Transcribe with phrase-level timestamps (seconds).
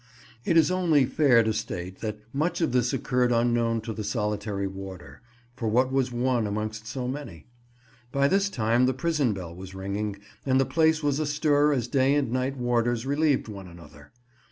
[0.45, 4.65] (It is only fair to state that much of this occurred unknown to the solitary
[4.65, 5.21] warder,
[5.55, 7.45] for what was one amongst so many?)
[8.11, 12.15] By this time the prison bell was ringing, and the place was astir as day
[12.15, 14.11] and night warders relieved one another.